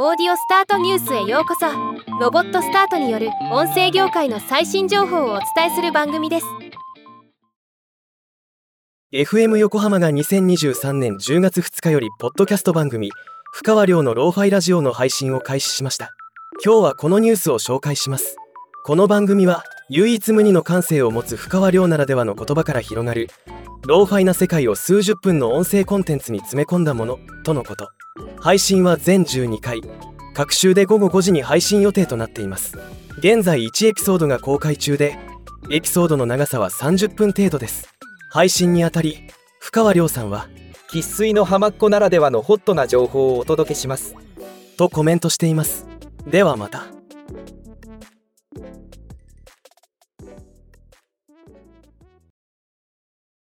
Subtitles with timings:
[0.00, 1.66] オーディオスタートニュースへようこそ。
[2.20, 6.46] ロボットスタートによる音声業界の最新情報をお伝えする番組です。
[9.12, 13.10] FM 横浜が2023年10月2日よりポッドキャスト番組
[13.52, 16.12] ふかわりょうのローファイラジオの配信を開始しました。
[16.64, 18.36] 今日はこのニュースを紹介します。
[18.84, 23.30] この番組は唯一無二の感性を持つふかわりょうならではの言葉から広がる
[23.88, 27.88] ローファイな世界を数十分の音声コンテンツに詰め込んだものとのこと。
[28.40, 29.82] 配信は全12回。
[30.32, 32.78] 各週で午後5時に配信予定となっています。
[33.18, 35.18] 現在1エピソードが公開中で
[35.70, 37.88] エピソードの長さは30分程度です。
[38.30, 39.18] 配信にあたり
[39.58, 40.48] 深川亮さんは
[40.92, 44.14] 生粋の浜っ子ならではのホットな情報をお届けします。
[44.76, 45.86] とコメントしています。
[46.26, 46.97] ではまた